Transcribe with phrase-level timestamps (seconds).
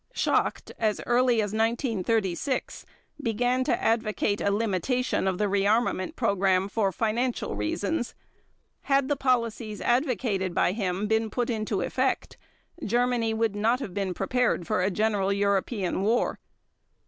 [0.15, 2.87] Schacht, as early as 1936,
[3.21, 8.15] began to advocate a limitation of the rearmament program for financial reasons.
[8.89, 12.35] Had the policies advocated by him been put into effect,
[12.83, 16.39] Germany would not have been prepared for a general European war.